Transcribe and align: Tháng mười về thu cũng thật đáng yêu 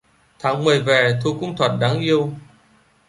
Tháng 0.39 0.63
mười 0.63 0.81
về 0.81 1.19
thu 1.23 1.33
cũng 1.39 1.55
thật 1.57 1.77
đáng 1.81 1.99
yêu 1.99 2.33